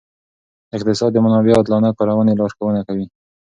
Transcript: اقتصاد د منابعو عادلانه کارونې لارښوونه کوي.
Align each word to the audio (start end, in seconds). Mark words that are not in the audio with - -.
اقتصاد 0.75 1.09
د 1.13 1.17
منابعو 1.25 1.57
عادلانه 1.59 1.89
کارونې 1.97 2.33
لارښوونه 2.39 2.81
کوي. 2.87 3.05